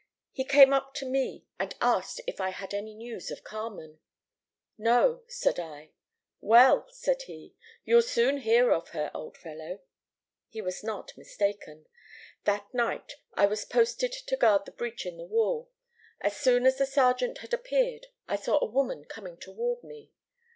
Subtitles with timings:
[0.31, 3.99] He came up to me, and asked if I had any news of Carmen.
[4.75, 5.91] "'No,' said I.
[6.39, 7.53] "'Well,' said he,
[7.85, 9.81] 'you'll soon hear of her, old fellow.'
[10.49, 11.85] "He was not mistaken.
[12.45, 15.69] That night I was posted to guard the breach in the wall.
[16.19, 20.09] As soon as the sergeant had disappeared I saw a woman coming toward me.